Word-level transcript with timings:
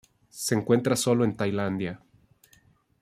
Se 0.31 0.55
encuentra 0.55 0.95
sólo 0.95 1.23
en 1.23 1.37
Tailandia. 1.37 1.99